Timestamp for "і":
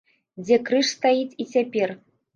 1.45-1.47